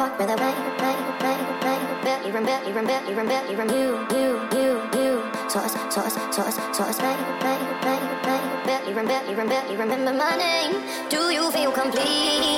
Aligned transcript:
walk 0.00 0.18
with 0.18 0.30
a 0.30 0.36
bang, 0.36 0.56
bang, 0.78 1.00
bang, 1.20 1.60
bang. 1.60 1.82
Belly 2.04 2.32
rum, 2.32 2.44
belly 2.46 2.72
rum, 2.72 2.86
belly 2.86 3.14
rum, 3.14 3.28
belly 3.28 3.54
rum. 3.54 3.68
You, 3.68 3.88
you, 4.16 4.28
you, 4.56 4.68
you. 4.96 5.22
Sauce, 5.50 5.76
sauce, 5.94 6.16
sauce, 6.34 6.56
sauce. 6.72 6.98
play, 6.98 7.16
play, 7.42 7.58
play, 7.82 8.00
play, 8.24 8.40
Belly 8.64 8.94
rum, 8.94 9.06
belly 9.06 9.34
rum, 9.34 9.48
belly. 9.48 9.76
Remember 9.76 10.14
my 10.14 10.36
name. 10.36 10.72
Do 11.10 11.30
you 11.30 11.50
feel 11.52 11.70
complete? 11.70 12.49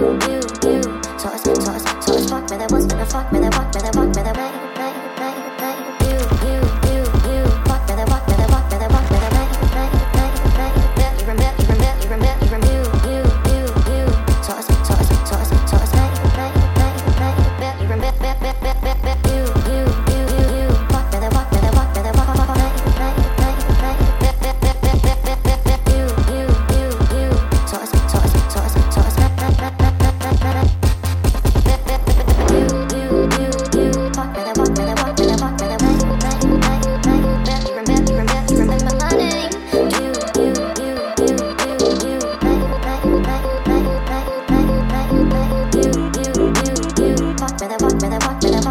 you, 0.00 0.06
you, 0.06 0.40
you. 0.64 0.80
toss, 1.18 1.42
toss. 1.42 2.06
so 2.06 2.26
fuck, 2.28 2.48
man, 2.48 2.62
I 2.62 2.66
was, 2.72 2.86
man, 2.86 3.00
I 3.00 3.04
fuck, 3.04 3.32
man, 3.32 3.44
I 3.44 3.50
fuck, 3.50 3.74
man, 3.74 3.84
I 3.84 3.92
fuck, 3.92 4.14
man, 4.16 4.26
I 4.26 4.32
fuck. 4.32 4.49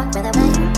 walk 0.00 0.14
by 0.14 0.22
the. 0.22 0.69